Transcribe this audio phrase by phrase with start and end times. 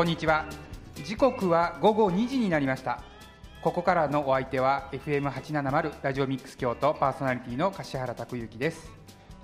[0.00, 0.46] こんにちは。
[1.04, 3.02] 時刻は午後2時になりました。
[3.60, 8.90] ここからのお相手は FM870 ラジオミックス京都パーソナリティの柏原拓之です。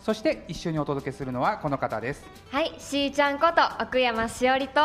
[0.00, 2.24] そして一緒にお届けするのはこの方です。
[2.50, 4.80] はいしーちゃんこと奥山しおりと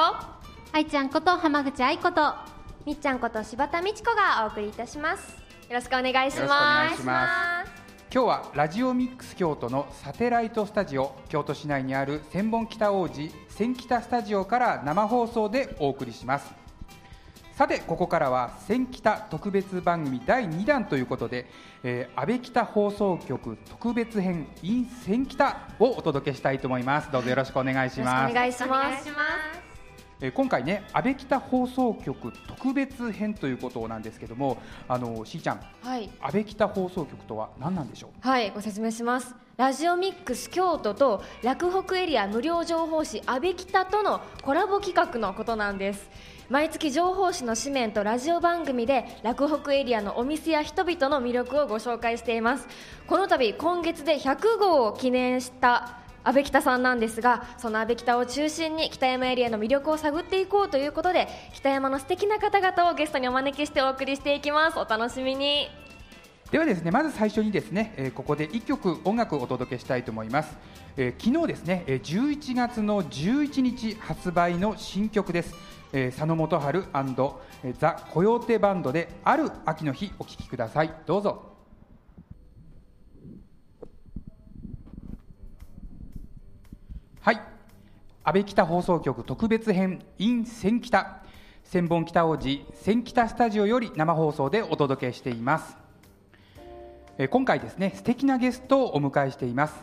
[0.74, 2.34] 愛ちゃんこと浜口愛こと
[2.86, 5.38] みっちゃんこと柴田美智子がお送りいたします。
[5.70, 7.61] よろしくお願いしよろしくお願いしますます
[8.14, 16.54] 今日はラジオミックス京都のサテライトスタジオ京都市内にある千本北王子千北スタジオから生放送でお送りします。
[17.54, 21.46] さてここからは千北特別番組第2弾ということで、
[21.84, 27.10] えー、安倍北放送局特別編 in 千北をお届けしたいと思います。
[27.14, 29.61] どうぞよろしくお願いしよろしますくお願いしお願ますいします
[30.22, 34.58] えー今回ね安倍北放送局特別編ということなんですけども
[34.88, 36.10] あのしーちゃんはい。
[36.22, 38.28] 安倍北放送局とは何なんでしょう？
[38.28, 39.36] はいご説明します。
[39.58, 46.10] ラジオミックス京都と洛北エリア無料情報誌阿部北とのコラボ企画のことなんです。
[46.50, 52.68] 毎月情報誌の紙面とラジオ番組で洛北エリアのお店や人々の魅力をご紹介しています。
[53.08, 64.80] この度今月で100号を記念した阿部北さんなんですがその阿部北を中心に北山エリアの魅力を探っていこうということで北山の素敵な方々をゲストにお招きしてお送りしていきます。
[64.80, 65.68] お楽しみに。
[66.52, 70.58] ではですねまず最初にですね、えーここで1曲音楽をお届けしたいと思います、
[70.98, 75.56] えー昨日ですね、11月の11日発売の新曲です、
[75.94, 80.94] えー佐野元春えーザ・コヨーテバンドである秋の日お聴きください。
[81.06, 81.51] どうぞ。
[87.24, 87.36] はい。
[88.24, 91.22] 安倍北放送局特別編 in 千北。
[91.64, 95.78] 千本北王子千北スタジオより生放送でお届けしています。
[97.20, 99.76] えー今回ですね素敵なゲストをお迎えしています。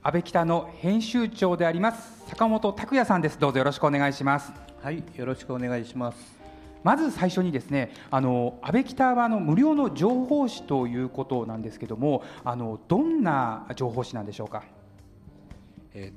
[0.00, 3.38] 安倍北の編集長であります坂本拓也さんです。
[3.40, 4.52] どうぞよろしくお願いします。
[4.80, 6.38] はい、よろしくお願いします。
[6.84, 14.62] まず最初にですねあの安倍北はあの無料の情報誌ということなんですけどもあのどんな情報誌なんでしょうか？
[14.62, 14.75] えー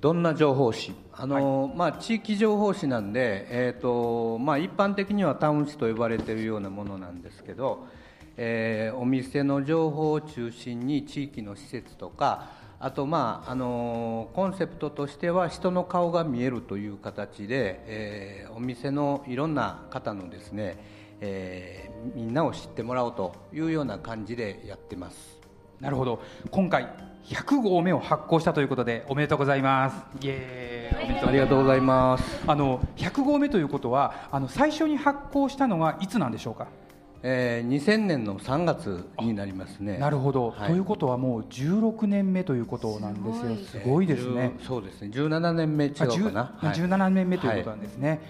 [0.01, 7.87] どんな情報誌、あのまあ地域情報誌なんで、えっ、とまあ一般的にはタウン誌と呼ばれているようなものなんですけど、
[8.35, 12.59] えーお店の情報を中心に地域の施設とか。
[12.81, 20.77] あとまああのコンセプトとしては人の顔が見えるという形で、えーお店のいろんな方のですね、
[21.19, 25.39] えーみんなを知ってもらおうというような感じでやってます。
[25.81, 30.25] なるほど今回100号目を発行したということでおめでとうございます。
[30.25, 31.05] イエーイ。
[31.05, 32.43] おめでとうありがとうございます。
[32.47, 36.67] あの100号目ということはあの最初に発行したのはいつなんでしょうか？
[37.21, 39.97] えー、2000年の3月になりますね。
[39.97, 40.69] なるほど、はい。
[40.69, 43.81] ということはもう16年目ということなんですよ。
[43.81, 44.53] すごいですね。
[44.59, 45.09] 10そうですね。
[45.13, 46.53] 17年目違うあかな。
[46.61, 46.75] 10はい。
[46.77, 48.21] 17年目ということなんですね、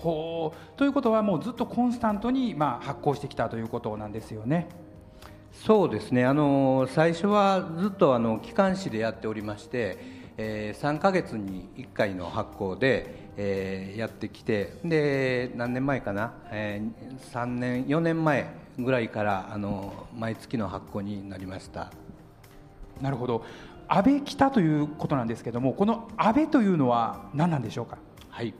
[0.00, 4.68] ほうということはもうずっとコンスタントに、まあ、発行してきたということなんですよね
[5.52, 6.24] そうですね。
[6.24, 9.98] あの最初はずっとあの機関誌でやっておりまして、
[10.36, 21.92] えー、3ヶ月に1回の発行で、えーやってきて、で何年前かな、えー、3年4年前ぐらいからあの毎月の発行になりました。
[23.00, 23.44] なるほど
[23.88, 27.98] 安倍北ということなんですけどもこの安倍というのは何なんでしょうか？
[28.28, 28.54] はい、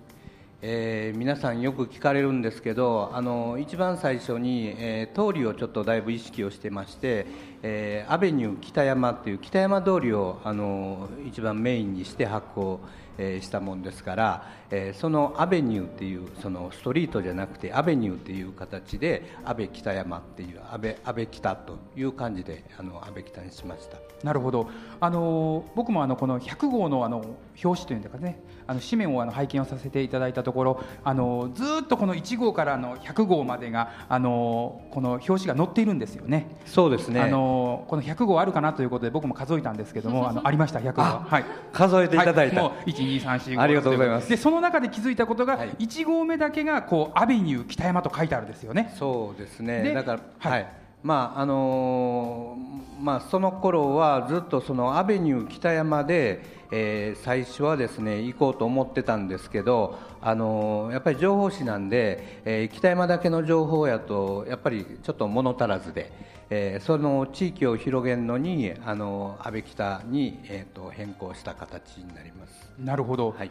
[0.62, 7.26] えー皆さんよく聞かれるんですけどあの一番最初に、えー通りをちょっとだいぶ意識をしてまして、
[7.62, 12.80] えーアベニュー北山っていう北山通りをあの一番メインにして発行、
[13.18, 23.98] えーしたもんですから、えーそのアベニューっていうそのストリートじゃなくてアベニューっていう形で安倍北山っていう安倍安倍北という感じであの安倍北にしました。
[24.24, 24.68] なるほど
[25.00, 27.18] あの僕もあのこの100号のあの
[27.62, 36.48] 表紙というんですかねあの紙面をあの拝見をさせていただいたところあのずーっとこの1号からの100号までがあのこの表紙が載っているんですよね。
[36.66, 37.49] そうですねあの
[37.88, 41.26] この100号あるかなということで僕も数えたんですけども あのありました 100号は。
[41.28, 41.44] はい。
[41.72, 44.28] 数えていただいた、はもう1234ありがとうございます。
[44.28, 45.68] でその中で気づいたことが、はい。
[45.78, 48.92] 1号目だけがこうアベニュー北山と書いてあるんですよね。
[48.96, 49.82] そうですね。
[49.82, 50.52] でだからはい。
[50.52, 50.66] はい、
[51.02, 66.12] まああのーまあその頃はずっとそのアベニュー北山で、えー最初はですね行こうと思ってたんですけどあのーやっぱり情報誌なんで、えー北山だけの情報やとやっぱりちょっと物足らずで、
[66.50, 72.72] えーその地域を広げるのにあの安倍北に、えー、と変更した形になります。
[72.78, 73.50] なるほど、はい。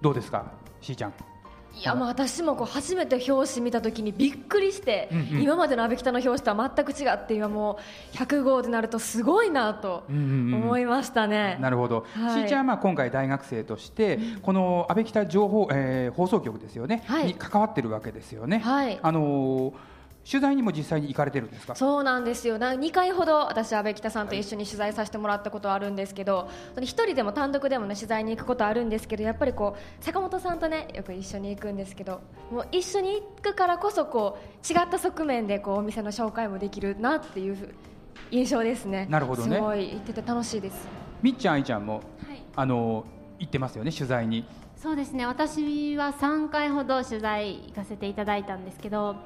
[0.00, 1.14] どうですかしーちゃん。
[1.78, 5.42] いやまあ私もこう初めて表紙見た時にびっくりして、うんうん。
[5.42, 7.78] 今までの阿部北の表紙とは全く違っていうも
[8.14, 10.54] う100号でなるとすごいなとうんうんうん。
[10.62, 11.58] 思いましたね。
[11.60, 12.42] なるほど、はい。
[12.42, 17.26] しーちゃんはまあ今回大学生として、この安倍北情報、えー放送局ですよね、はい。
[17.26, 18.60] に関わってるわけですよね？
[18.60, 18.98] はい。
[19.02, 19.72] あのー
[20.28, 21.74] 取材にも実際に行かれてるんですか？
[21.76, 22.58] そうなんですよ。
[22.58, 26.48] な2回ほど私阿部北さんと一緒に取材させてもらったことはあるんですけど
[26.80, 32.20] 一人でも単独でもね取材に行くことあるんですけどやっぱりこう坂本さんとねよく一緒に行くんですけど
[32.50, 37.74] もう一緒に行くからこそこう違った側面でこうお店の紹介もできるなっていう
[38.30, 39.06] 印象ですね。
[39.08, 39.56] なるほどね。
[39.56, 40.88] すごい行ってて楽しいです。
[41.22, 42.00] みっちゃん、あいちゃんも、は
[42.34, 42.42] い。
[42.56, 44.44] あのー行ってますよね、取材に。
[44.76, 45.26] そうですね。
[45.26, 49.16] 私は3回ほど取材行かせていただいたんですけど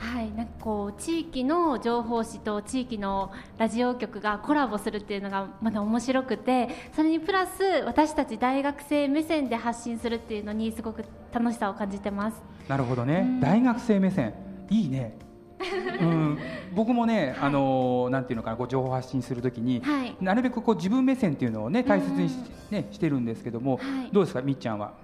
[0.00, 12.42] はい、なんかこう地域の情報誌と地域のラジオ局がコラボするっていうのがまだ面白くてそれにプラス私たち大学生目線で発信するっていうのにすごく楽しさを感じてます。
[12.66, 13.40] なるほどね、うん。
[13.40, 14.32] 大学生目線、
[14.70, 15.18] いいね。
[16.00, 16.38] うん、
[16.74, 20.16] 僕もね、あのーなんていうのかな、こう情報発信するときに、はい。
[20.20, 22.36] なるべくこう自分目線っていうのをね、大切にし,、
[22.70, 24.08] ね、してるんですけども、はい。
[24.10, 24.94] どうですか、みっちゃんは？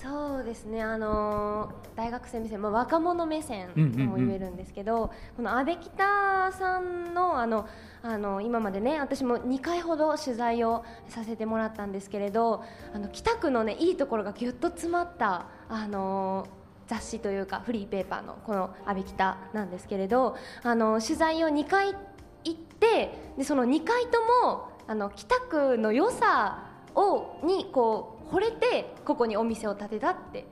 [0.00, 7.68] そうですね、あのー大学生目線、まあ、若者目線とも言えるんですけど、この阿部北さんのあの
[8.02, 21.94] あの今までね私も2回ほど取材をさせてもらったんですけれどあの北区のねいいところがぎゅっと詰まったあのー雑誌というかフリーペーパーのこの「阿部北」なんですけれどあの取材を2回
[22.44, 30.46] 行ってでその2回ともあの北区の良さをにこう惚れてここにお店を建てたって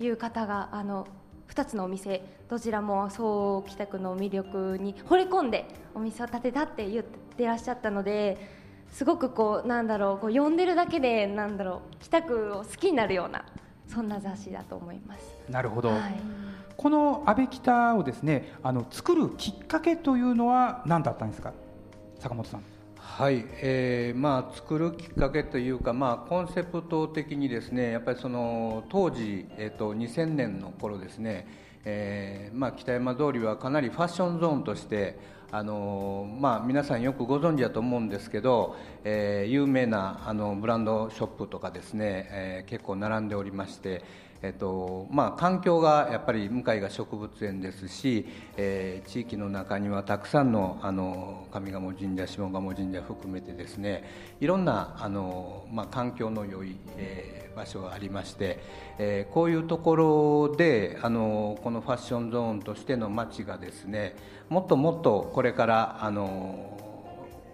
[0.00, 1.06] いう方があの
[1.48, 8.38] 2つのお店どちらもそう北区の魅力に惚れ込んでお店を建てたって言ってらっしゃったので
[8.90, 13.44] すごくこうなんだろうこう読んでるだけでなんだろう北区を好きになるような
[13.86, 15.24] そんな雑誌だと思います。
[15.48, 16.20] なるほど、はい。
[16.76, 21.52] この安倍北をですねあの作るきっかけというのは何だったんですか？
[22.18, 22.62] 坂本さん
[23.16, 31.48] はい、えーまあ、作るきっかけというか、まあ、コンセプト的にですねやっぱりその当時、えー、と2000年の頃ですね、
[31.84, 35.18] えーまあ、北山通りはかなりファッションゾーンとして
[35.50, 44.02] あのまあ、皆さんよくご存知だと思うんですけど、えー有名なあのブランドショップとかですね、えー結構並んでおりまして、
[44.42, 48.26] えっとまあ、環境がやっぱり向かいが植物園ですし、
[48.56, 54.04] えー地域の中にはたくさんのあの上賀茂神社下賀茂神社含めてですね
[54.40, 58.60] いろんなあの、まあ、環境の良い、えー場所がありまして、
[58.98, 64.14] えーこういうところであのこのファッションゾーンとしての街がですね
[64.48, 66.87] もっともっとこれからあの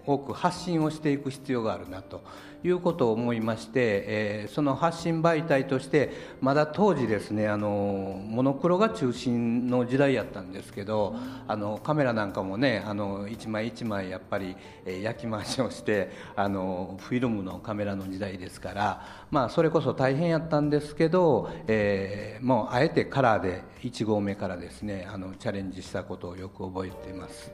[0.07, 2.23] 多く発信をしていく必要があるなと
[2.63, 3.71] いうことを思いまして、
[4.07, 11.17] えーその発信媒体としてまだ当時ですねあのモノクロが中心の時代やったんですけど
[11.49, 27.53] あのカメラなんかもねあの一枚一枚やっぱり、えー焼き回しをしてあのフィルムのカメラの時代ですから、まあ、それこそ大変やったんですけど、えーもうあえてカラーで1号目からですねあのチャレンジしたことをよく覚えています。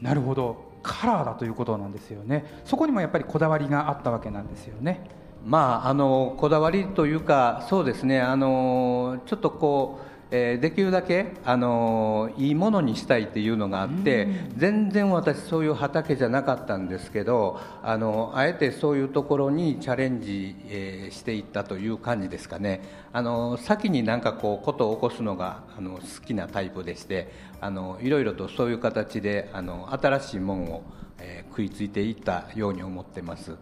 [0.00, 2.44] なるほどカラーだということなんですよね。
[2.64, 5.10] そこにもやっぱりこだわりがあったわけなんですよね。
[5.44, 14.26] まあ、あのこだわりというか、そうですね、あのちょっとこう、えーできるだけ、あのいいものにしたいっていうのがあって、
[14.56, 27.30] 全然私、そういう畑じゃなかったんですけど、あのあえてそういうところにチャレンジ、えーしていったという感じですかね、あの先になんかこう、ことを起こすのがあの好きなタイプでして、
[27.60, 30.82] あのいろいろとそういう形で、あの新しいものを、
[31.18, 33.56] えー食いついていったように思ってます。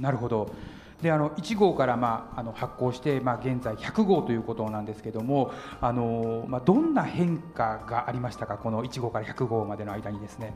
[0.00, 0.52] なるほど
[1.02, 8.56] であの1号から、まあ、あの発行して、まあ、現在100号ということなんですけどもあの、まあ、どんな変化がありましたか？
[8.56, 10.54] この1号から100号までの間にですね。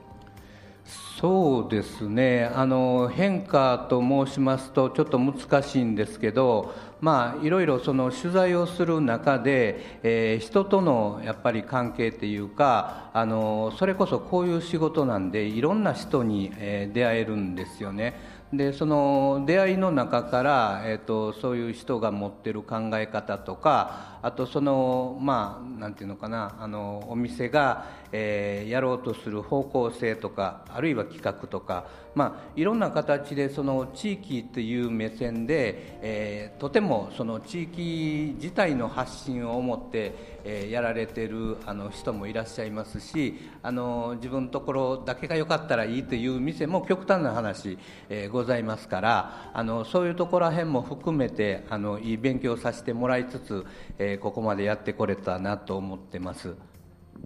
[1.19, 2.45] そうですね。
[2.55, 18.36] あの変化と申しますとちょっと難しいんですけど、まあ、いろいろその取材をする中で、えー人とのやっぱり関係っていうかあのそれこそこういう仕事なんでいろんな人に、えー出会えるんですよね。
[18.53, 40.15] でその出会いの中から、えー、とそういう人が持ってる考え方とかあとそのまあなんていうのかなあのお店が、えーやろうとする方向性とかあるいは企画とか、まあ、いろんな形でその地域っていう目線で、えーとてもその地域自体の発信を思って、
[40.45, 47.79] えー、やられてるあの人もいらっしゃいますしあの自分のところだけが良かったらいいという店も極端な話、
[48.09, 53.67] えー、ございますからあのそういうところら辺も含めてあのいい勉強させてもらいつつ、
[53.99, 56.55] えー、ここまでやってこれたなと思ってます。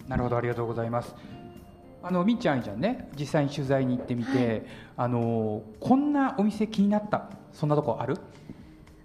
[0.08, 1.14] なるほどありがとうございます。
[2.02, 3.10] あのみっちゃんあいちゃんね。
[3.18, 4.62] 実際に取材に行ってみて、はい、
[4.96, 7.28] あのこんなお店気になった？
[7.52, 8.16] そんなとこある？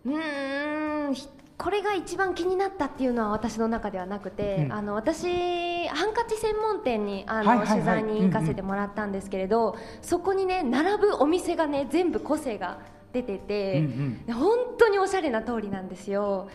[0.06, 1.16] うん
[1.58, 12.80] これが一番気になったっていうのは私の中ではなくて、うん、あの私ハンカチ専門店にあの、はいはいはい、取材に行かせてもらったんですけれど、うんうん、そこにね並ぶお店がね全部個性が
[13.14, 16.50] 出てて、うんうん、本当におしゃれな通りなんですよ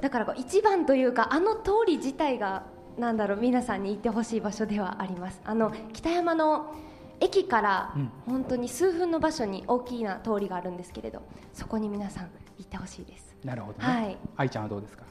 [0.00, 2.64] だから一番というかあの通り自体が
[2.98, 5.40] なんだろう皆さんに行ってほしい場所ではあります。
[5.44, 6.74] あの北山の
[7.20, 7.94] 駅から
[8.26, 11.22] 本当に数分の場所に大きな通りがあるんですけれど
[11.54, 12.24] そこに皆さん
[12.58, 13.34] 行ってほしいです。
[13.42, 14.18] なるほど、ね、はい。
[14.36, 15.04] 愛ちゃんはどうですか？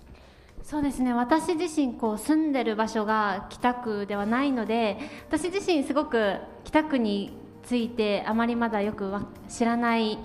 [0.63, 1.13] そうですね。
[1.13, 9.12] 私自身こう住んでる場所が北区ではないので私自身すごく北区についてあまりまだよく
[9.48, 10.20] 知らない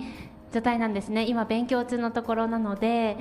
[0.53, 1.27] 状態なんですね。
[1.27, 3.17] 今勉強中のところなので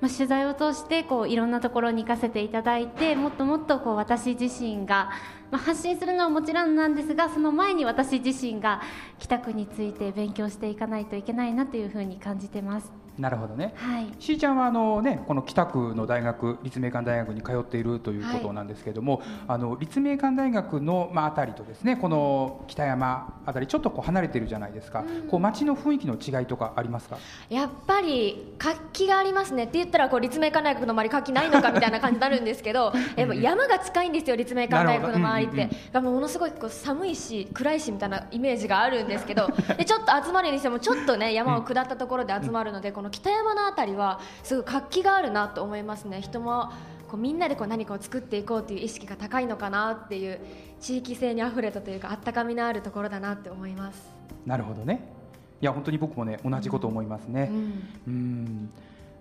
[0.00, 5.10] まあ、取材を通してこういろんなところに行かせていただいてもっともっとこう私自身が、
[5.50, 8.82] まあ、発信するのはもちろんなんですがその前に私自身が
[9.18, 13.04] 北区について勉強していかないといけないなというふうに感じてます。
[13.18, 27.18] なるほどね、はい、しーちゃんはあの、ね、この北区の大学立命館大学に通っているということなんですけれども、はい、あの立命館大学の、まあ、あたりとですねこの北山あたりちょっとこう離れてるじゃないですか、うん、こう街の雰囲気の違いとかありますか？
[27.50, 29.64] やっぱり活気がありますね。
[29.64, 39.48] って言ったらこう立命館大学の周り活気ないのかみたいな感じになるんですけど やっぱ山が近いんですよ立命館大学の周りって、ものすごいこう寒いし暗いしみたいなイメージがあるんですけど
[39.78, 46.20] でちょっと集まるにしてもちょっとね山を下ったところで集まるのでこの北山のあたりりはすごい活気があるなと思いますね。
[46.20, 46.72] 人も
[47.08, 50.40] こうみんなでこう何かを作っていこうという意識が高いのかなっていう
[50.80, 54.12] 地域性にあふれたというかあったかみのあるところだなって思います。
[54.44, 55.08] なるほどね。
[55.60, 58.70] いや本当に僕もね同じこと思いますね、うん、うん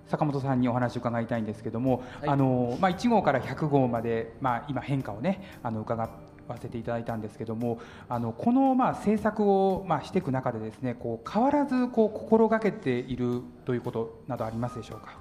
[0.08, 6.02] 坂本さんにお話を伺いたいんですけども、はい、あのまあ、1号から100号まで、まあ、今変化をねあの伺
[6.48, 7.80] わせていただいたんですけども
[8.10, 15.18] あのこのまあ政策をまあしていく中でですねこう変わらずこう心がけているということなどありますでしょうか？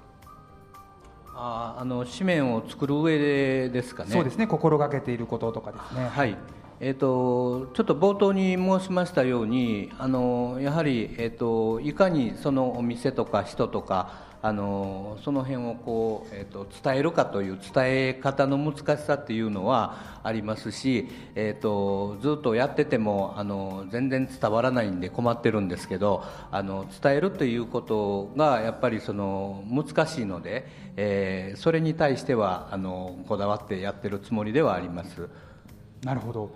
[1.35, 4.11] ああの紙面を作る上でですかね。
[4.11, 6.09] そうですね心がけていることとかですね。
[6.09, 6.37] はい。
[6.85, 35.29] えーと、ちょっと冒頭に申しましたようにあのやはり、えーといかにそのお店とか人とかあのその辺をこう、えーと、伝えるかという伝え方の難しさっていうのはありますし、えーと、ずっとやっててもあの全然伝わらないんで困ってるんですけどあの伝えるということがやっぱりその難しいので、えー、それに対してはあのこだわってやってるつもりではあります。
[36.03, 36.53] なるほど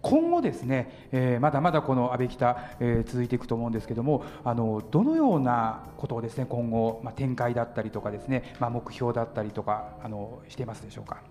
[0.00, 11.22] 今後ですね、えー、まだまだこの安倍北、えー、続いていくと思うんですけどもあのどのようなことをですね今後、まあ、展開だったりとかですね、まあ、目標だったりとかあのしていますでしょうか？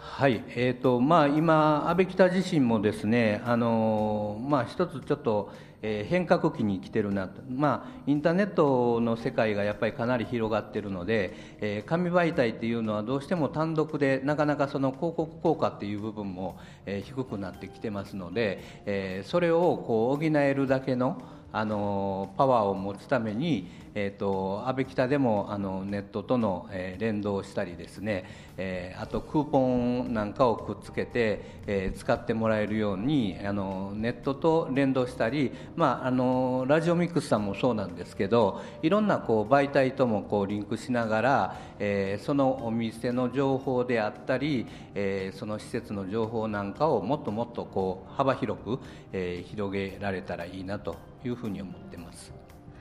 [0.00, 28.24] はいえーとまあ、今、安倍北自身もですねあの、まあ、一つちょっと、えー、変革期に来てるなと、まあ、インターネットの世界がやっぱりかなり広がってるので、えー、紙媒体っていうのはどうしても単独でなかなかその広告効果っていう部分も、えー、低くなってきてますので、えー、それをこう補えるだけのあのパワーを持つために、えーと、安倍北でもあのネットとの、えー、連動をしたりですね、
[28.56, 48.78] えー、あとクーポンなんかをくっつけて、えー、使ってもらえるようにあのネットと連動したり、まあ、あのラジオミックスさんもそうなんですけどいろんなこう媒体ともこうリンクしながら、えー、そのお店の情報であったり、えー、その施設の情報なんかをもっともっとこう幅広く、
[49.12, 52.32] えー、広げられたらいいなというふうに思ってます。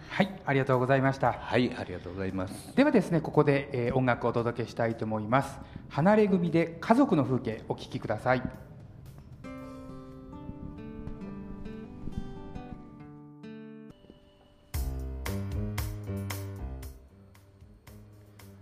[0.09, 1.33] はい、ありがとうございました。
[1.33, 2.75] はい、ありがとうございます。
[2.75, 5.59] ではですね、ここで、えー、音楽をお届けしたいと思います。
[5.89, 8.41] 離れ組で家族の風景お聞きください。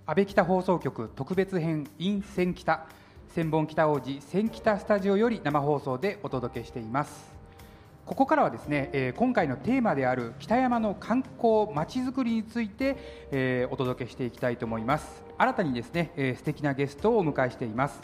[0.08, 2.86] 安倍北放送局特別編 in 千北
[3.34, 7.34] 千本北王子千北スタジオより生放送でお届けしています
[8.05, 12.97] ここからはですね、えー、今回のテーマである北山の観光まちづくりについて、
[13.31, 15.24] えー、お届けしていきたいと思います。
[15.39, 18.00] 新たにですね、えー、素敵なゲストをお迎えしています。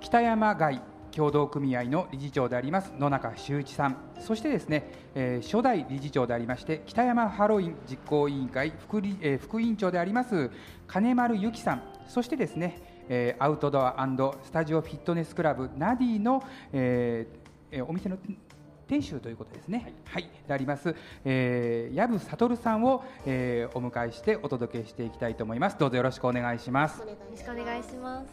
[0.00, 3.96] 北山街協同組合の理事長であります野中修一さん。
[4.18, 10.50] そしてですね、えー、初代理事長でありまして北山ハロウィン実行委員会副,、えー、副委員長であります
[10.88, 11.82] 金丸由紀さん。
[12.08, 13.94] そしてですね、えー、アウトドア
[14.42, 18.18] スタジオフィットネスクラブナディの、えー、お店の
[18.92, 20.94] 店主ということですね、はい、であります、
[21.24, 25.78] えー、藪悟さんを、えー、お迎えしてお届けしていきたいと思います。
[25.78, 27.00] どうぞよろしくお願いします。
[27.00, 28.26] よろしくお願いします。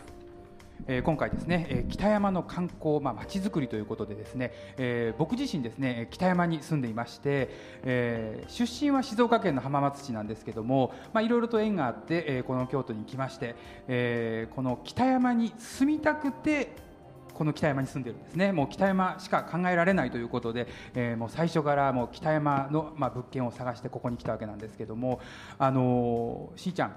[0.86, 7.50] えー、今回ですね、えー、北山の観光まあ町づくりということでですね、えー、僕自身ですね北山に住んでいまして、
[7.84, 13.56] えー、出身は静岡県の浜松市なんですけどもまあいろいろと縁があって、えー、この京都に来まして、
[13.88, 16.89] えー、この北山に住みたくて
[17.40, 18.52] この北山に住んでるんですね。
[18.52, 25.22] もう北山しか考えられないということで、えー、もう最初からもう北山の、まあ、物件を探してここに来たわけなんですけども
[25.58, 26.96] あのー、しーちゃん、は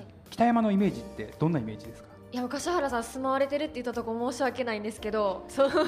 [0.00, 2.08] い、北山のイメージってどんなイメージですか？
[2.32, 5.80] いや柏原さん住まわれてるって言ったとこ申し訳ないんですけどそ そん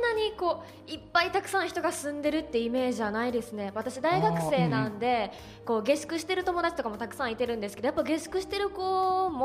[0.00, 3.70] なにこういっぱいたくさん人が住んでるってイメージはないですね。
[3.74, 8.80] 私大学生なんで、うん、こう下宿してる友達とかもたくさんいてるんですけどやっぱ下宿してる子
[9.28, 9.43] も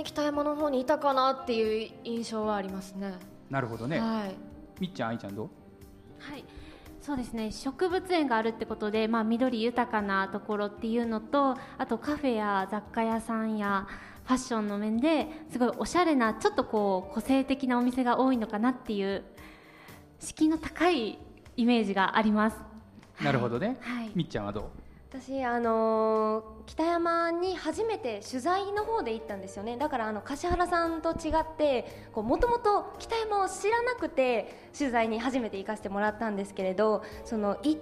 [0.00, 3.14] に北山の方にいたかなっていう印象はありますね。
[3.50, 4.34] なるほどね、はい、
[4.80, 5.48] みっちゃん愛ちゃんどう？
[6.18, 6.44] はい。
[7.02, 7.50] そうですね。
[7.50, 13.86] 植物園があるってことで、まあ、緑豊かなところっていうのとあとカフェや雑貨屋さんや
[14.24, 19.24] ファッションの面ですごいおしゃれなちょっとこう個性的なお店が多いのかなっていう
[20.18, 21.18] 敷居の高い
[21.56, 22.58] イメージがあります。
[23.22, 24.64] なるほどね、はい、みっちゃんはどう？
[25.12, 29.76] 私あのー、北山に初めて取材の方で行ったんですよね。
[29.76, 37.80] だからあの柏原さんと違ってもともと北山を知らなくて取材に初めて行かせてもらったんですけれどその行っ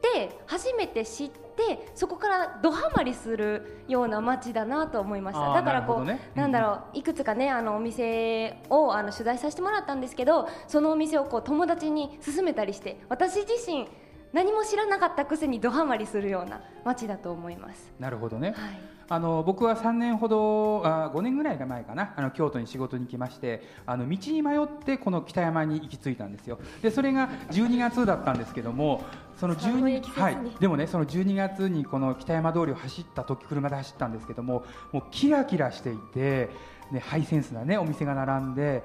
[0.00, 5.52] て初めて知ってそこからどハマりするような街だなと思いました。
[5.52, 13.86] だからこう、ね、なんだろういくつかねあのお店をあの取材させてもらったんですけどそのお店をこう友達に勧めたりして私自身
[14.32, 17.92] 何も知らなかったくせにどハマりするような街だと思います。
[17.98, 22.14] なるほどね、はい、あの僕は3年ほどあ5年ぐらい前かな。
[22.16, 26.58] あの京都に仕事に来ましてあの道に迷ってこの北山に行き着いたんですよ。
[26.80, 29.04] でそれが12月だったんですけども
[29.36, 36.48] その12はい、でもねその12月にこの北山通りを走った時車で走ったんですけどももうキラキラしていて、
[36.90, 38.82] ね、ハイセンスなねお店が並んで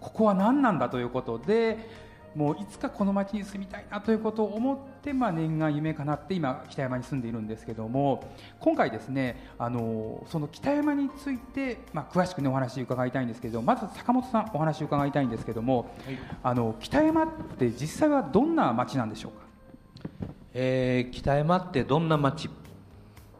[0.00, 2.05] ここは何なんだということで
[2.36, 17.26] もういつかこの町に住みたいなということを思って、まあ、念願夢かなって今北山に住んでいるんですけども今回ですねあのその北山について、まあ、詳しく、ね、お話伺いたいんですけどまず坂本さんお話伺いたいんですけども、はい、あの北山っ
[17.58, 22.50] て実際はどんな町なんでしょうか、えー、北山ってどんな町、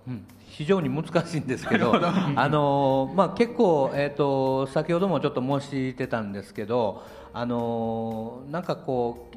[0.09, 7.05] うん、非常に難しいんですけどあの、まあ、結構、えーと先ほどもちょっと申してたんですけど
[7.39, 9.29] あのなんかこ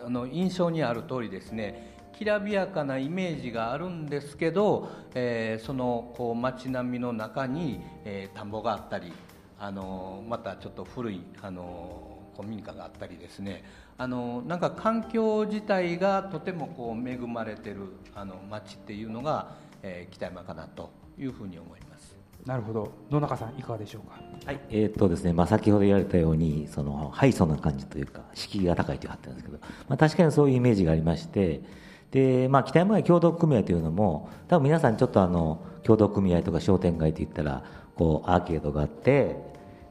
[0.00, 9.12] うあの印象にある通りですねきらびやかなイメージがあるんですけど、えー、そのこう街並みの中に、えー、田んぼがあったり
[9.58, 13.64] あのまたちょっと古いあの古民家があったりですね
[13.96, 21.87] あのなんか環境自体がとてもこう恵まれてるあの街っていうのが、えー、北山かなというふうに思います。
[22.48, 22.90] なるほど。
[23.10, 24.18] 野中さんいかがでしょうか？
[24.46, 24.60] はい。
[24.70, 31.60] えー、っとですねまあ、先ほど言われたようにそのハイソな感じというか敷居が高いという発展ですけど、まあ、確かにそういうイメージがありまして
[32.10, 37.62] で、まあ、北山街協同組合というのも多分皆さんちょっとあの協同組合とか商店街といったら
[37.94, 39.36] こうアーケードがあって、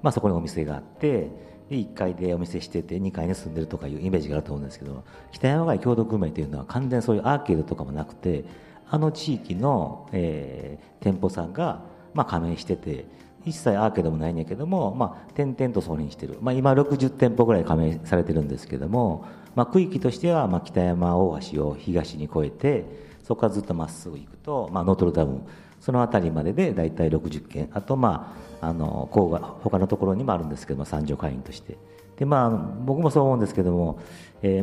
[0.01, 1.29] まあ、そこにお店があって
[1.69, 8.45] で1階でお店してて2階に住んでるとかいうイメージがあると思うんですけど北山街協同組合というのは完全にそういうアーケードとかもなくて
[8.89, 13.05] あの地域の、えー、店舗さんがまあ、加盟してて
[13.45, 19.25] 一切アーケードもないんやけども、まあ、点々とそれにしてる、まあ、今60店舗ぐらい加盟されてるんですけども、
[19.55, 22.85] まあ、区域としては、まあ、北山大橋を東に越えて
[23.23, 25.41] そこからずっとまっすぐ行くと、まあ、ノートルダム
[25.79, 31.77] その辺りまでで大体60件あとまああの郊外他のところにもあるんですけども三条会員として。
[32.17, 33.99] で、まあ、僕もそう思うんですけども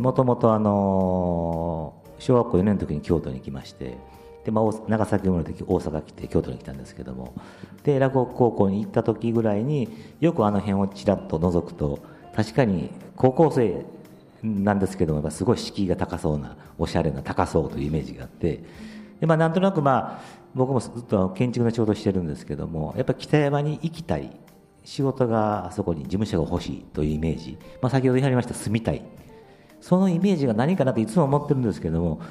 [0.01, 0.49] もともと
[2.19, 3.97] 小学校4年の時に京都に来まして
[4.45, 7.35] で、まあ、長崎生まれの時大阪来て京都に来たんですけども。
[7.83, 9.89] で落語高校に行った時ぐらいに
[10.21, 11.99] よくあの辺をちらっと覗くと
[12.35, 13.85] 確かに高校生
[14.43, 18.65] なんですけどもやっぱすごい敷居が高そうなおしゃれな高そうというイメージがあって。
[19.21, 24.31] で、まあ、なんとなくまあ僕もずっと建築の仕事してるんですけどもやっぱ北山に行きたい。
[24.85, 29.03] 仕事があそこに事務所が欲しいというイメージ、まあ、先ほど言われました住みたい。
[29.85, 32.23] そのイメージが何かなといつも思ってるんですけども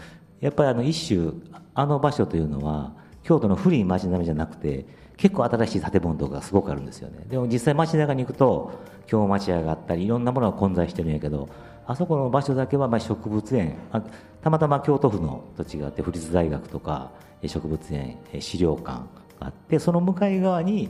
[0.41, 1.33] やっぱりあの一種
[1.75, 4.87] あの場所というのは京都の古い町並みじゃなくて
[5.17, 7.23] 結構新しい建物とかすごくあるんですよね。
[7.29, 11.47] でも実際街中に行くと京町屋があったりいろんなものが混在してるんやけど
[11.85, 13.75] あそこの場所だけはまあ植物園。
[13.91, 14.01] あ
[14.41, 17.11] たまたま京都府の土地があって府立大学とか
[17.45, 19.03] 植物園資料館が
[19.41, 20.89] あってその向かい側に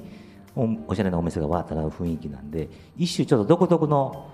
[0.56, 4.30] おおしゃれなお店がわーっと並ぶ雰囲気なんで一種ちょっと独特の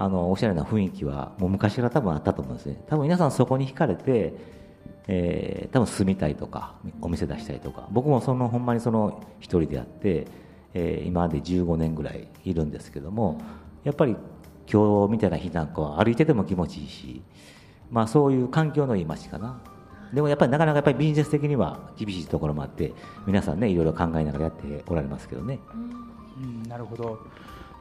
[0.00, 2.82] あのおしゃれな雰囲気はもう昔から多分あったと思うんですね。
[2.88, 4.32] 多分皆さんそこに惹かれて、
[5.06, 7.86] えー、多分住みたいとかお店出したいとか。
[7.90, 10.26] 僕もそのほんまにその一人であって、
[10.72, 13.42] えー、今まで15年ぐらいいるんですけども
[13.84, 14.16] やっぱり
[14.72, 17.22] 今日みたいな日なんかは歩いてても気持ちいいし、
[17.90, 19.60] まあ、そういう環境のいい街かな。
[20.14, 22.94] でもやっぱりなかなかやっぱりビジネス的には厳しいところもあって
[23.26, 25.58] 皆さんねいろいろ考えながらやっておられますけどね。
[26.42, 27.18] うん、なるほど。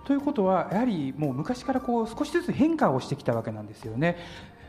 [0.09, 4.17] ということはやはりもう昔からこう少しずつ変化をしてきたわけなんですよね。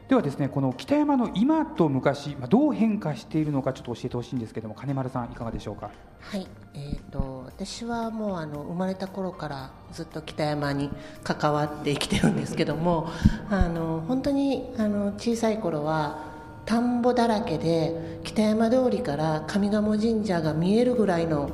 [0.06, 5.92] ではですねこの北山の今と昔、まあ、どう変化しているのかちょっと教えてほしいんですけども金丸さんいかがでしょうか？
[6.20, 10.90] はい、えーと、私はもうあの生まれた頃からずっと北山に
[11.24, 13.08] 関わって生きてるんですけども
[13.48, 16.18] あの本当にあの小さい頃は
[16.66, 21.48] 田んぼだらけで北山通りから上賀茂神社が見えるぐらいの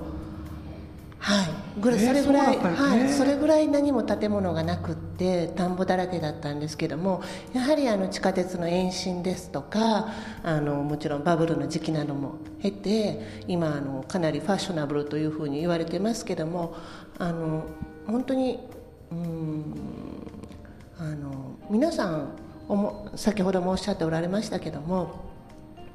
[1.20, 10.09] はいぐらそれぐらい、はい、それぐらい何も建物がなくって田んぼだらけだったんですけどもやはりあの地下鉄の延伸ですとか
[10.43, 16.75] あのもちろんバブルの時期なども経て今あのかなりファッショナブルというふうに言われてますけども
[17.19, 17.67] あの
[18.07, 18.61] 本当に
[19.12, 19.75] うん
[20.99, 22.31] あの皆さん
[23.15, 25.27] 先ほどもおっしゃっておられましたけども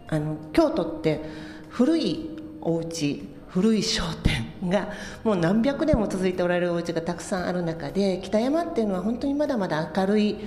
[0.07, 1.21] あの京都って
[1.69, 2.29] 古い
[2.61, 4.89] お家古い商店が
[5.23, 10.37] もう何百年も続いておられるお家がたくさんある中で北山っていうのは本当にまだまだ明るい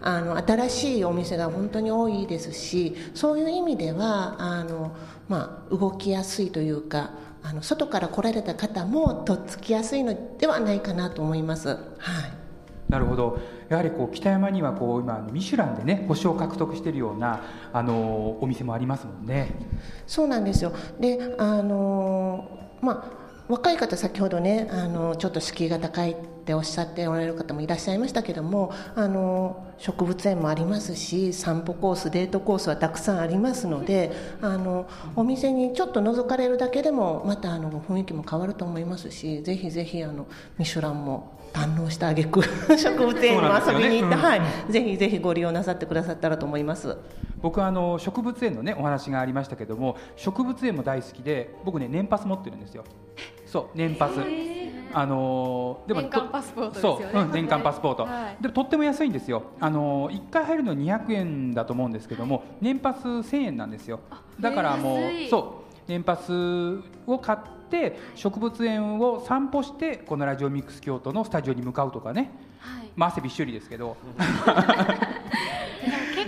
[0.00, 4.96] あの新しいお店が本当に多いですしそういう意味ではあの、
[5.28, 11.68] まあ、動きやすいというかあの外から来られた方もとっつきやすいのではないかなと思います。
[11.68, 12.43] はい
[12.88, 17.42] なるほどやはりこう北山にはこう今ミシュランでね星を獲得しているような
[17.72, 19.52] あのお店もありますもんね。
[20.06, 22.48] そうなんですよであの
[22.80, 40.26] まあ若い方先ほどねあのちょっと敷居が高いっておっしゃっておられる方もいらっしゃいましたけどもあの植物園もありますし散歩コースデートコースはたくさんありますのであのお店にちょっと覗かれるだけでもまたあの雰囲気も変わると思いますしぜひぜひあの
[40.58, 42.42] ミシュランも堪能したあげく
[42.76, 46.98] 植物園にも遊びに行って、ねうん、はい、ぜひぜひご利用なさってくださったらと思います。
[47.40, 52.84] 僕あの植物園のねお話がありましたけども植物園も大好きで僕ね年パス持ってるんですよ。
[53.46, 54.20] そう年パス。
[54.96, 59.42] あのでも年間パスポートそう、うん、年間パスポート、はい、でとっても安いんですよ。
[59.60, 64.00] あの1回入るの200円だと思うんですけども年パス1000円なんですよ。
[64.40, 66.32] だからもうそう年パス
[67.06, 67.54] を買って
[68.14, 73.96] 植物園を散歩してこのラジオミックス京都のスタジオに向かうとかね、はい、まあ汗びっしょりですけど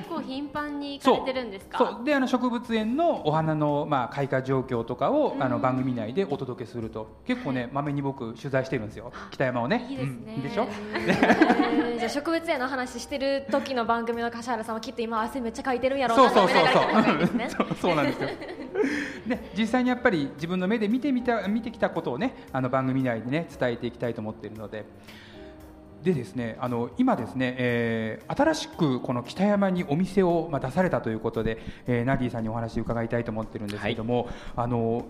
[0.06, 1.78] 結構頻繁に行かれてるんですか？
[1.78, 2.04] そう。
[2.04, 7.08] であの植物園のお花の、まあ、開花状況とかを、あの番組内でお届けすると。
[7.26, 9.12] 結構ねまめに僕取材してるんですよ。
[9.30, 9.86] 北山をね。
[9.90, 10.66] いいですね、うん、でしょ、
[11.98, 18.28] じゃあ植物園の話してる時の番組の柏原さんはきっと今汗めっちゃかいてるんやろうなと思いながら そうそうなんですよ。
[19.26, 24.84] で実際にやっぱり自分の目で見てみた見てきたことをねあの番組内でね伝えていきたいと思っているので
[26.02, 35.04] でですねあの今ですね、えー、新しくこの北山にお店を、まあ、出されたということで、えー、ナディさんにお話を伺いたいと思ってるんですけども、はい、あの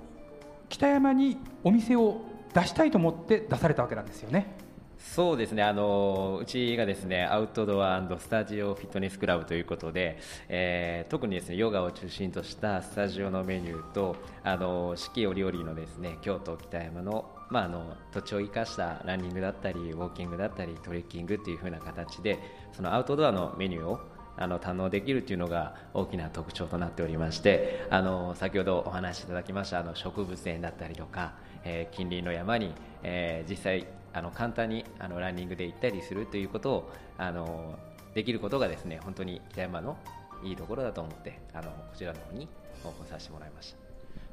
[0.69, 2.21] 北山にお店を
[2.55, 4.67] 出したいと思って出されたわけなんですよね。
[4.99, 10.19] そうですねあのうちがですねアウトドアスタジオフィットネスクラブということで、
[10.49, 22.39] えー、特にですねヨガを中心としたスタジオのメニューとあの四季折々のですね京都北山のまあ、あの土地を生かしたランニングだったりウォーキングだったりトレッキングっていう風な形で
[22.73, 24.01] そのアウトドアのメニューを
[24.37, 37.79] あの堪能できるというのが大きな特徴となっておりましてあの先ほどお話しいただきましたあの植物園だったりとか、えー、近隣の山に、えー、実際あの簡単にあのランニングで行ったりするということをあの
[38.15, 39.97] できることがですね本当に北山の
[40.43, 42.49] いいところだと思ってあのこちらの方に
[42.85, 43.79] オープンさせてもらいました。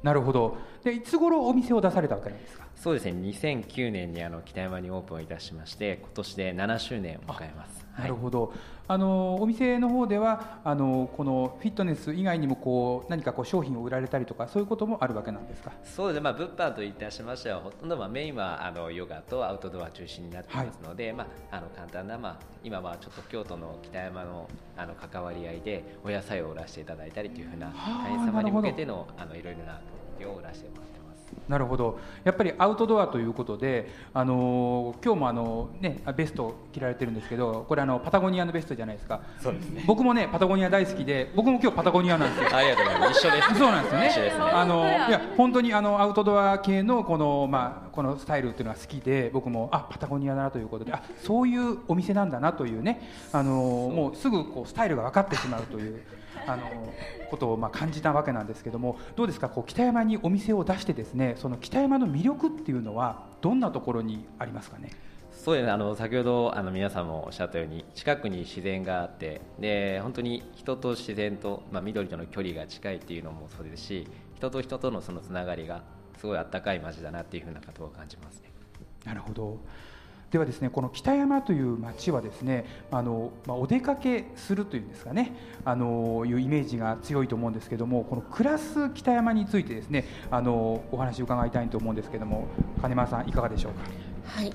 [0.02, 2.63] なるほどでいつ頃お店を出されたわけなんですか？
[2.76, 3.12] そうですね。
[3.12, 7.84] 2009年にあの北山にオープンいたしまして今年で7周年を迎えます。
[7.96, 8.50] なるほど、はい、
[8.88, 15.70] あのお店の方ではあのこのフィットネス以外にもこう何かこう商品を売られたりとかそういうこともあるわけなんですか？
[15.84, 29.80] そうですね、まあ、物販といたしましてはほとんどまあメインはあのヨガとアウトドア中心になっていますので、はい、まあ、あの簡単な、まあ、今はちょっと京都の北山のあの関わり合いでお野菜を売らせていただいたりというふうな会員様に向けてのあのいろいろな
[30.28, 30.93] を売らせてます
[31.48, 31.98] なるほど。
[32.24, 39.20] やっぱりアウトドアということで、あのー今日もあの、ね、ベスト着られてるんですけどこれあのパタゴニアのベストじゃないですか。
[39.40, 39.84] そうですね。
[39.86, 42.48] 僕もねパタゴニア大好きで僕も今日パタゴニアなんですよ。
[42.56, 43.20] ありがとうございます。
[43.20, 44.06] 一緒ですそうなんですよね。
[44.08, 44.44] 一緒ですね。
[44.44, 53.00] あのいや本当にあのアウトドア系のこのまあこのスタイルっていうのが好きで僕もあパタゴニアだなということであそういうお店なんだなというね
[53.32, 56.02] あのもうすぐこうスタイルが分かってしまうという。
[56.46, 56.92] あの
[57.30, 59.48] ことをまあ感じたわけなんですけどもどうですか？
[59.48, 64.90] こう北山にお店を出してですねその北山の魅力っていうのはどんなところにありますかね？
[65.32, 75.82] そうですねあの先ほどあの皆さんもおっしゃったように近くに自然があってで本当に人と自然と、まあ、緑との距離が近いっていうのもそうですし人と人とのそのつながりが
[76.18, 78.50] すごいあったかい街だなっていうふうなことを感じますね。
[79.04, 79.58] なるほど。
[80.34, 85.32] ではですねこの北山という町はですねあの、まあ、お出かけするというんですかね
[85.64, 92.48] あのいうイメージが強いと思うんですけどもこの暮らす北山についてですねあのお話を伺いたいと思うんですけども
[92.82, 93.82] 金丸さんいかがでしょうか？
[94.24, 94.52] はい、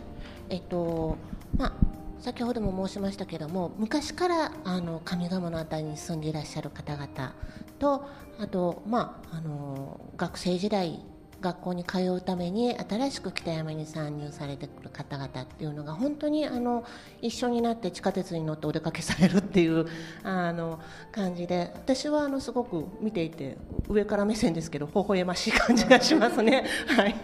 [0.50, 1.16] えっと
[1.58, 1.74] まあ
[2.20, 7.34] 先ほども申しましたけども昔からあの上賀茂の辺りに住んでいらっしゃる方々
[7.80, 8.06] と
[8.38, 11.06] あと、まあ、あの学生時代
[11.42, 16.84] 学校に通うために新しく北山に参入されてくる方々っていうのが本当にあの
[17.22, 19.88] 一緒になって地下鉄に乗ってお出かけされるっていう
[20.24, 20.80] あの
[21.12, 26.66] 感じで私はあのすごく見ていて上から目線ですけど微笑ましい感じがしますね。
[26.96, 27.16] はい。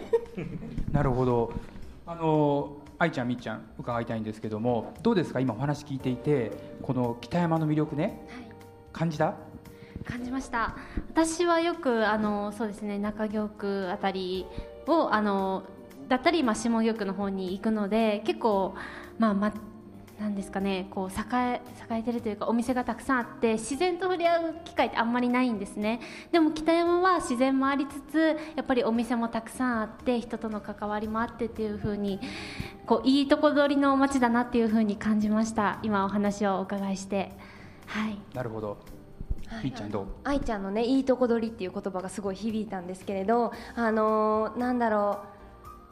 [0.91, 1.51] なるほど。
[2.07, 5.39] あの愛ちゃんみっちゃん伺いたいんですけどもどうですか？
[5.41, 6.51] 今お話聞いていて
[6.81, 8.25] この北山の魅力ね。
[8.93, 9.35] 感じた？
[10.05, 10.75] 感じました。
[11.11, 14.45] 私はよくあのそうですね中京区あたり
[14.87, 15.63] をあの
[16.07, 18.75] だったり、まあ、下京区の方に行くので結構
[19.17, 19.53] まあま
[20.19, 21.61] なんですかねこう栄え
[21.93, 25.99] 栄えてるというかお店がたくさんあって自然と触れ合う機会ってあんまりないんですね。
[26.31, 32.19] でも北山は自然もありつつやっぱりお店もたくさんあって人との関わりもあってっていう風に
[32.85, 35.79] こういいとこ取りの街だなっていう風に感じました。
[35.83, 37.33] 今お話をお伺いして。
[37.87, 38.17] はい。
[38.33, 38.77] なるほど。
[39.63, 40.05] みっちゃんどう？
[40.23, 45.19] 愛ちゃんのねいいとこ取りっていう言葉がすごい響いたんですけれどあのーなんだろ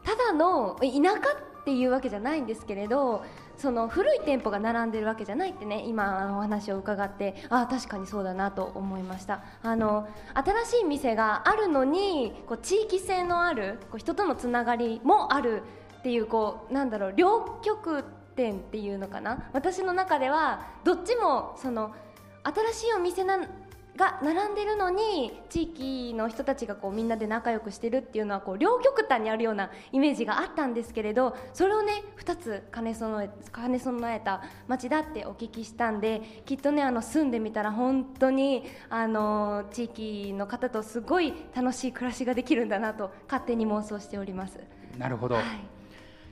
[0.04, 0.06] う。
[0.06, 1.20] ただの田舎
[1.62, 3.24] っていうわけじゃないんですけれど
[3.58, 9.44] その古い店舗が並んでるわけじゃないってね今お話を伺ってああ確かにそうだなと思いました。
[9.62, 15.62] あの新しい店があるのにこう地域性のあるこう人とのつながりもある
[16.00, 18.04] っていうこうなんだろう両極
[18.36, 19.50] 点っていうのかな。
[19.54, 21.96] 私の中ではどっちもその
[22.44, 23.48] 新しいお店なん
[23.96, 44.60] が並んでるのに地域の人たちがこうみんなで仲良くしてるっていうのはこう両極端にあるようなイメージがあったんですけれどそれをね2つ兼ね備え兼ね備えた街だってお聞きしたんできっとねあの住んでみたら本当にあの地域の方とすごい楽しい暮らしができるんだなと勝手に妄想しております。
[44.98, 45.46] なるほど、はい。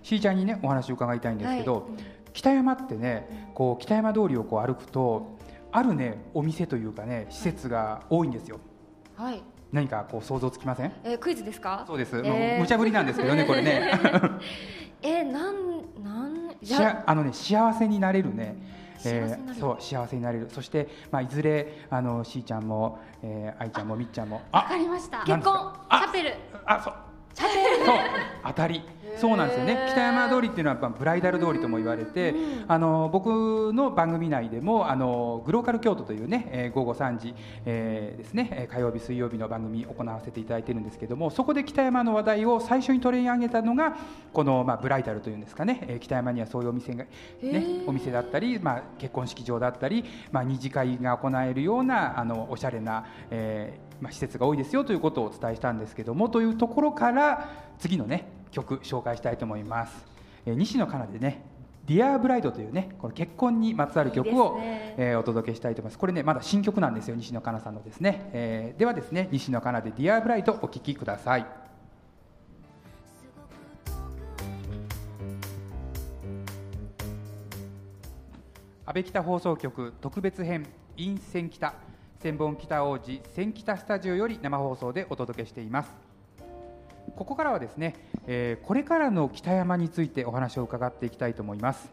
[0.01, 1.89] しーちゃんにねお話を伺いたいんですけど、
[2.33, 5.37] 北山ってねこう北山通りをこう歩くと
[5.71, 8.59] あるねお店というかね施設が多いんですよ。
[9.15, 9.41] はい。
[9.71, 10.91] 何かこう想像つきません？
[11.03, 11.83] えークイズですか？
[11.87, 12.49] そうです、えー。
[12.51, 13.91] もう無茶ぶりなんですけどねこれね。
[15.01, 18.55] えーなんなんしああのね幸せになれるね。
[18.97, 19.59] 幸せになれる。
[19.59, 20.49] そう幸せになれる。
[20.51, 24.41] そして、まあ、いずれあのしーちゃんも、えー、愛ちゃんもみっちゃんも。
[24.51, 25.25] わかりました。
[25.25, 25.85] なんですか？
[25.89, 26.33] あチャペル。
[26.65, 26.93] あそう。
[27.33, 27.47] そう。
[28.43, 28.83] 当たり
[29.17, 29.87] そうなんですよね。
[29.91, 32.33] 北山通りっていうのはやっぱブライダル通りとも言われて
[32.67, 43.95] あの僕の番組内でもあのグローカル京都というね、えー午後3時、えーですねえー火曜日水曜日の番組行わせていただいてるんですけどもそこで北山の話題を最初に取り上げたのが
[44.33, 47.05] この、まあ、ブライダルというんですかね、えー北山にはそういうお店が、
[47.41, 60.05] ね、お店だったり、まあ、結婚式場だったり、まあ、二次会が行えるようなあのおしゃれな、えーまあ、施設が多いですよということをお伝えしたんですけどもというところから次のね曲紹介したいと思います、
[60.45, 61.43] えー西野カナでね
[61.87, 64.95] 「ディアブライドというねこの結婚にまつわる曲をね。
[64.97, 65.97] えーお届けしたいと思います。
[65.97, 71.45] これねまだ新曲なんですよ西野カナさんのですね、えーではですね西野カナで「ディアブライドお聴きください。
[78.85, 81.73] 安倍北放送局特別編 in 千北
[82.19, 86.10] 千本北王子千北スタジオより生放送でお届けしています
[87.15, 87.95] ここからはですね、
[88.27, 91.91] えーこれからの北山についてお話を伺っていきたいと思います。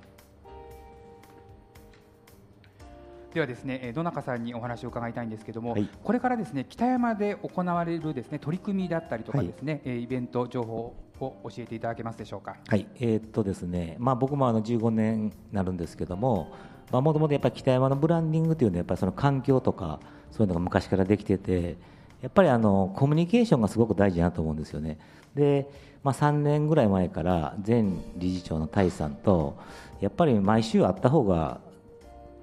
[3.35, 5.89] ではですね、えー野中さんにお話を伺いたいんですけども、はい。
[6.03, 12.57] これからですね北山で行われるですね取り組みだったりとかですね、えーイベント情報を教えていただけますでしょうか？
[12.67, 16.53] はい、えーっとですね、まあ、僕もあの15年になるんですけども、
[16.91, 20.01] もともとやっぱり北山のブランディングというのは、やっぱりその環境とか、
[20.31, 21.77] そういうのが昔からできてて、
[22.23, 24.99] やっぱりあのコミュニケーションがすごく大事だと思うんですよね。
[25.35, 25.69] で、
[26.03, 27.85] まあ、3年ぐらい前から前
[28.17, 29.57] 理事長のタイさんと
[30.01, 31.61] やっぱり毎週会った方が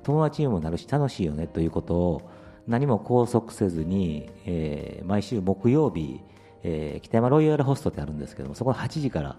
[0.03, 2.29] 友達にもなるし楽しいよねということを
[2.67, 6.21] 何も拘束せずに、えー、毎週木曜日、
[6.63, 9.35] えー、北山ロイヤルホストってあるんですけどもそこ8時から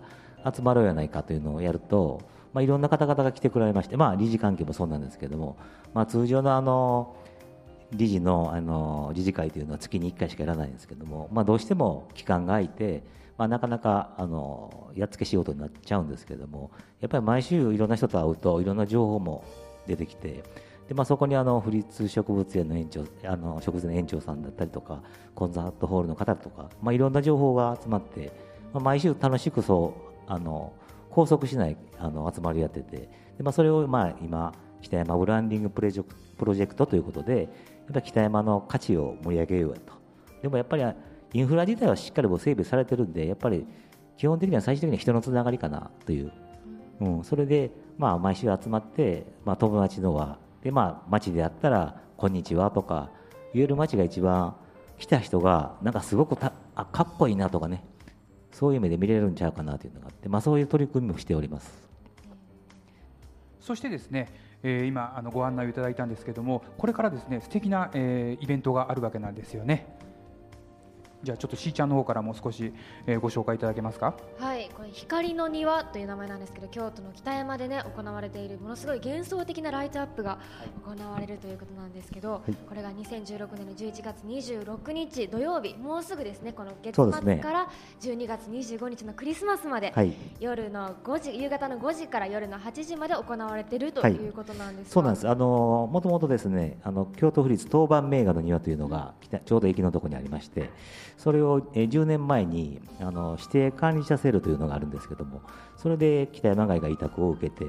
[0.53, 2.21] 集まろうやないかというのをやると、
[2.53, 5.57] まあ、いろんな方々が来てくれまして、まあ、理事関係もそうなんですけども、
[5.95, 7.17] まあ、通常のあの
[7.93, 13.03] 理事のあの理事会というのは月に1回しかやらないんですけども、まあ、どうしても期間が空いて、
[13.39, 16.71] まあ、なかなかあのやっつけ仕事になっちゃうんですけども
[17.01, 19.45] やっぱり毎週いろんな人と会うといろんな情報も
[19.87, 20.43] 出てきて
[20.89, 25.03] で、まあ、そこにあの府立植物園の園長あの植物園の園長さんだったりとか
[25.35, 28.33] コンサートホールの方とか、まあ、いろんな情報が集まって、
[28.73, 30.73] まあ、毎週楽しくそうあの
[31.11, 33.09] 拘束しないあの集まりをやっててで、
[33.43, 37.49] まあ、それをまあ今北山ブランディングプロジェクトということで
[37.91, 39.93] っぱ北山の価値を盛り上げようと。
[40.43, 40.85] でもやっぱり
[41.33, 43.67] インフラ自体はしっかりも整備されてるんでやっぱり
[44.17, 46.33] 基本的には最終的には人のつながりかなという、
[47.01, 53.11] うん、それで、まあ、毎週集まって、まあ、友達の輪で、まあ、街であったら「こんにちは」とか
[53.53, 54.57] 言える街が一番
[54.99, 57.85] 来た人がなんかすごくたあかっこいいなとかね。
[58.57, 61.87] そういう目で見れるんちゃうかなというのがあって、まあ、そういう取り組みもしております。
[63.61, 64.29] そしてですね、
[64.63, 69.96] えー、今あのご案内をいただいたんですけどもこれからですね素敵な、えー、イベントがあるわけなんですよね。
[71.27, 72.73] じゃあちょっとしーちゃんの方からも少し、
[73.05, 74.15] えー、ご紹介いただけますか？
[74.39, 80.39] はいこれ光の庭という名前なんですけど京都の北山でね行われているものすごい幻想的なライトアップが
[80.85, 87.69] 行われるということなんですけど、はい、これが2016年の11月26日土曜日もうすぐですねこの月末から
[88.01, 94.29] 12月25日のクリスマスまで、はい、夜の5時夕方の5時から夜の8時まで行われているとい。
[94.29, 95.29] うことなんです、はい、そうなんです。
[95.29, 100.71] あのもともとですねあの京都府立当番名画の庭というのがちょうど駅のところにありまして
[101.17, 105.43] それを10年前にあの指定管理者制度というのがあるんですけども
[105.77, 107.67] それで北山街が委託を受けて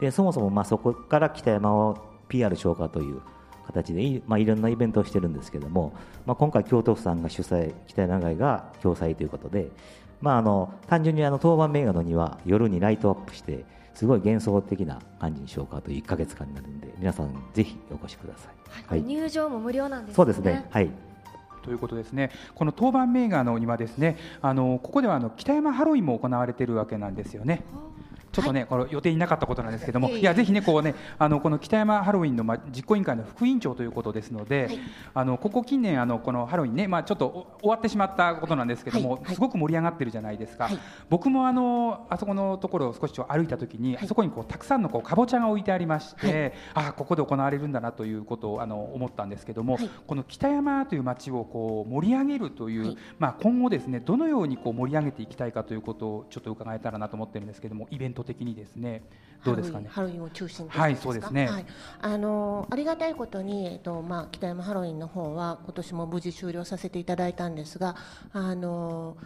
[0.00, 3.20] でそもそもまあそこから北山を PR 消化という
[3.66, 5.94] 形で、まあ、いろんなイベントをしてるんですけども、
[6.26, 9.70] まあ、今回京都府さんが主催北山街が共催ということで、
[10.20, 20.16] まあ、あの単純にあの当番名画のには夜にライトアップしてすごい幻想的な感じにしようかという1か月間になるんで皆さんぜひお越しください、はい、入場も無料なんですね。
[20.16, 20.66] そうですね。
[20.70, 21.13] はい
[21.64, 22.30] ということですね。
[22.54, 24.16] この当番名画の庭ですね。
[24.42, 27.62] あのここではあの北山ハロウィンも行われているわけなんですよね。
[28.34, 34.78] ちょっとね、はい、これ予定になかったことなんですけども、いやぜひねこうねあのこの北山ハロウィンのま実行委員会の副委員長ということですので、はい、
[35.14, 40.68] あのここ近年あのこのハロウィンねまあちょっと終わってしまったことなんですけども、はい、すごく盛り上がってるじゃないですか。
[41.08, 59.02] 僕もあのあそこのところを少し歩いた時に、あそこにこうたくさんのこうかぼちゃが置いてありまして、あここで行われるんだなということをあの思ったんですけども、この北山という街をこう盛り上げるという、まあ今後ですねどのようにこう盛り上げていきたいかということをちょっと伺えたらなと思ってるんですけどもイベント的にですね。
[59.44, 59.88] どうですかね？
[59.90, 61.46] ハロウィンを中心はい、そうですね。
[61.46, 61.66] はい、
[62.00, 67.94] あのありがたいことにえっとまあ北山ハロウィンの方は今年も無事終了させていただいたんですが、
[68.32, 69.18] あの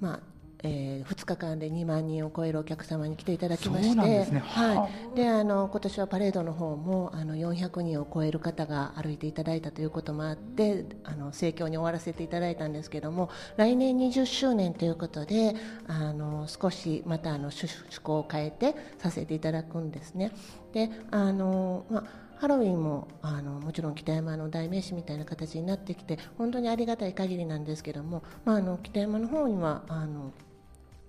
[0.00, 0.20] まあ
[0.62, 15.54] えー、2日間で2万人を超えるお客様に来ていただきまして、ね、はい、であの今年はパレードの方もあの400人を超える方が歩いていただいたということもあってあの盛況に終わらせていただいたんですけども来年20周年ということで
[15.86, 17.68] あの少しまたあの趣
[18.00, 20.32] 向を変えてさせていただくんですね。
[20.72, 30.32] であのまあハロウィンもあのもちろん北山の代名詞みたいな形になってきて本当にありがたい限りなんですけども、まあ、あの北山の方にはあの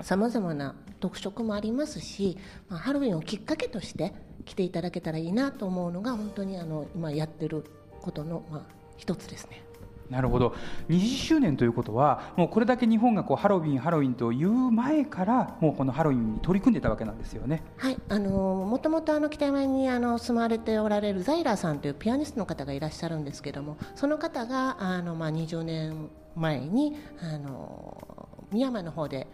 [0.02, 2.38] さまざまな特色もありますし、
[2.70, 4.14] まあ、ハロウィンをきっかけとして
[4.46, 7.66] 来ていただけたらいいなと思うのが本当にあの今やってる
[8.02, 8.62] ことの、まあ、
[8.98, 9.66] 一つですね。
[10.10, 10.54] なるほど
[10.90, 17.64] 20周年ということはもうこれだけ日本がこうハロウィンハロウィンという前からもうこのハロウィンに取り組んでたわけなんですよね。
[17.78, 18.30] はいあの
[18.70, 29.28] もともとあの北山にあの住まわれておられるザイラーさんというピアニストの方がいらっしゃるんですけどもその方があの、まあ、20年前にあの深山の方で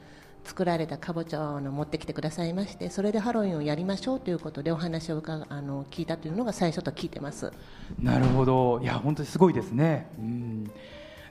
[0.44, 7.52] 作られたかぼちゃを持ってきてくださいましてそれでハロウィンをやりましょうということでお話を伺あの聞いたというのが最初と聞いてます。
[8.00, 8.80] なるほど。
[8.82, 10.10] いや本当にすごいですね。
[10.18, 10.72] うん。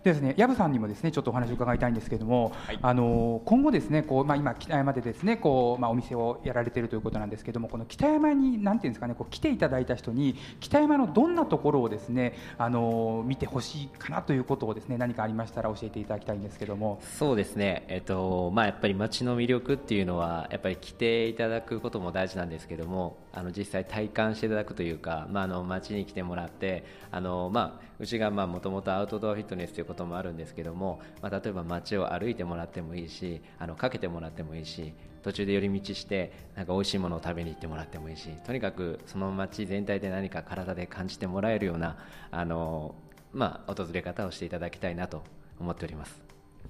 [0.03, 17.01] ですね、藪さんにもですねちょっとお話を伺いたいんですけれども、はい、あの今後ですねこうまあ今北山でですねこうまあお店をやられているということなんですけれどもこの北山になんていうんですかねこう来ていただいた人に北山のどんなところをですねあの見てほしいかなということをですね何かありましたら教えていただきたいんですけども。
[17.03, 17.85] そうですね。
[17.89, 41.99] えっとまあやっぱり街の魅力っていうのはやっぱり来ていただくことも大事なんですけども、あの実際体感していただくというか、まああの街に来てもらってあのまあうちがもともとアウトドアフィットネスということもあるんですけども、まあ、例えば街を歩いてもらってもいいしあのかけてもらってもいいし途中で寄り道してなんか美味しいものを食べに行ってもらってもいいしとにかくその街全体で何か体で感じてもらえるような
[42.31, 42.95] あの、
[43.35, 45.23] まあ、訪れ方をしていただきたいなと
[45.61, 46.23] 思っております。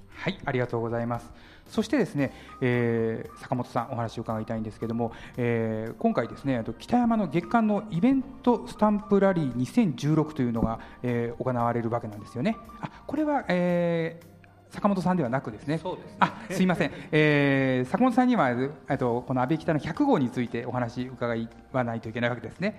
[0.08, 1.30] はいありがとうございます。
[1.70, 14.30] そしてですね、えー、坂本さんお話を伺いたいんですけども、えー、今回ですね北山の月間のイベントスタンプラリー2016というのが、えー、行われるわけなんですよねあこれは、えー
[14.70, 15.78] 坂本さんではなくですね。
[15.78, 15.90] す、ね、
[16.20, 16.92] あ、すいません。
[17.10, 18.50] えー、坂本さんには
[18.88, 22.78] えっとこの安倍北の100号についてお話伺わないといけないわけですね。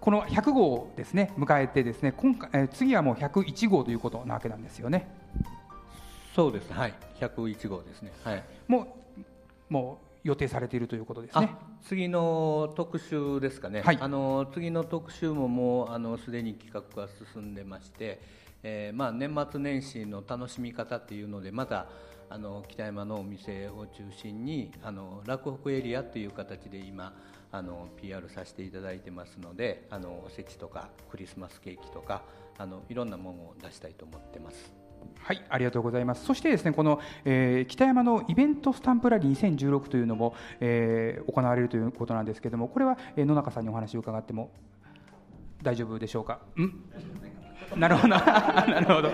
[0.00, 5.08] この100号をですね迎えてですね今回、えー、次はもう101号ということなわけなんですよね。
[6.34, 6.72] そうです。
[6.72, 6.94] はい。
[7.20, 8.12] 101号ですね。
[8.24, 8.44] はい。
[8.66, 8.98] も
[9.68, 11.50] うもう予定されているということですね。
[11.84, 18.22] 次の特集ですかね、はい、あの次の特集ももうあのすでに企画が進んでまして、
[18.62, 21.88] えーまあ、年末年始の楽しみ方っていうのでまた
[22.30, 27.14] あの北山のお店を中心にあの洛北エリアという形で今
[27.52, 32.22] あの PR させていただいてますのであのおせちとかクリスマスケーキとか
[32.56, 34.83] あのいろんなものを出したいと思ってます。
[35.18, 36.24] はい、ありがとうございます。
[36.24, 44.50] そしてですね、この、えー、北山のイベントスタンプラリー2016というのも、えー、行われるということなんですけれども、これは、え、野中さんにお話を伺っても
[45.62, 46.40] 大丈夫でしょうか？
[46.56, 46.70] ん？
[47.76, 49.10] なるほど なるほど、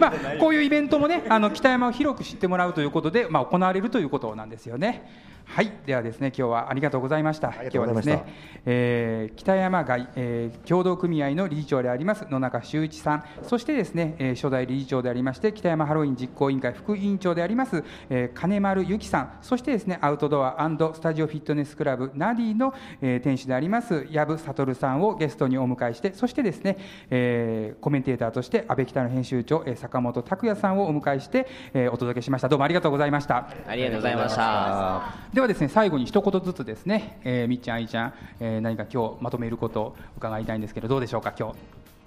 [0.00, 5.10] まあ、こういうイベントもねあの北山を広く知ってもらうということで、まあ、行われるということなんですよね。
[5.50, 7.48] はいではですね今日はありがとうございました。
[7.48, 8.24] 今日はですね、
[8.66, 13.24] えー、北山街、えー、協同組合の理事長であります野中修一さん。
[13.42, 19.38] そしてですね、えー、初代理事長でありまして北山ハロウィン実行委員会副委員長であります、えー、金丸由紀さん。
[19.40, 26.76] そしてですねアウトドアスタジオフィットネスクラブナディの、えー、店主であります藪悟さんをゲストにお迎えしてそしてですね、
[27.10, 32.48] えー、コメンテーターとして安倍北の編集長、えー、坂本拓也さんをお迎えして、えー、お届けしました。
[32.48, 33.48] どうもありがとうございました。
[33.66, 41.58] ありがとうございましたではですね最後に一言ずつですね、えー、みっちゃん、あいちゃん、えー、何か今日まとめることを伺いたいんですけどどうでしょうか今日。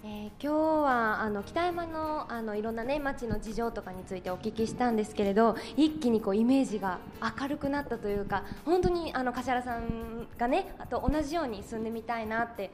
[0.03, 0.53] えー、今日
[0.83, 6.99] はあの北山のあのいろんなね町の事情とかについてお聞きしたんですけれど一気にこうイメージが
[7.39, 12.69] 明るくなったというか本当にあの柏原さんがねあと同じように住んでみたいなって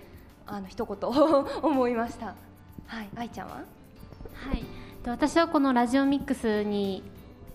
[0.47, 0.97] あの一言
[1.61, 2.33] 思いました。
[2.87, 3.57] はい愛ちゃんは？
[3.57, 3.61] は
[4.55, 4.63] い。
[5.05, 7.03] 私はこのラジオミックスに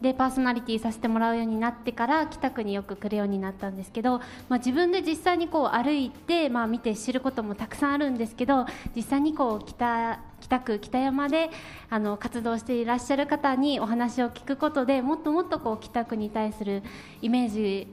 [0.02, 11.50] でパーソナリティさせてもらうようになってから北区によく来るようになったんですけど、まあ、自分で実際にこう歩いて、まあ、見て知ることもたくさんあるんですけど実際にこう北北区北山で
[11.88, 16.82] あの活動していらっしゃる方にお話を聞くことでもっともっとこう北区に対する
[17.20, 17.86] イメージ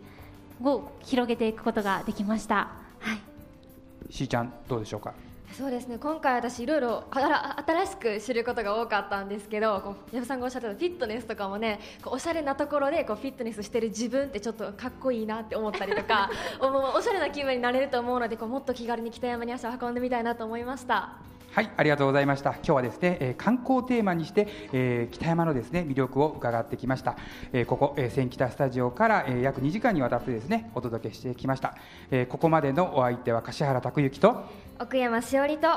[0.64, 2.70] を広げていくことができました。
[3.00, 5.14] はい、しーちゃんどうでしょうか？
[5.60, 16.30] そうですね今回私いろいろ新しく知ることが多かったんですけどこう矢部さんがおっしゃったフィットネスとかもねこうおしゃれなところでこうフィットネスしてる自分ってちょっとかっこいいなって思ったりとか
[16.64, 21.18] おおしゃれな気分になれると思うのでこうもっと気軽に北山に足を運んでみたいなと思いました。
[21.52, 22.52] はい、ありがとうございました。
[22.52, 27.18] 今日はですね、えー、観光テーマにして、えー、北山のですね魅力を伺ってきました。
[27.52, 31.76] えー、ここ、えー、千北スタジオから、えー、約2時間にわたってですねお届けしてきました。
[32.12, 34.46] えー、ここまでのお相手は柏原拓之と
[34.82, 35.68] 奥山しおりと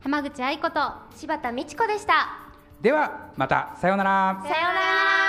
[0.00, 0.80] 浜口愛子と
[1.16, 2.38] 柴田美智子でした。
[2.80, 4.40] ではまたさようなら。
[4.44, 5.27] さようなら